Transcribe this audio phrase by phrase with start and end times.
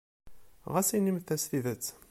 [0.73, 1.85] Ɣas inimt-as tidet.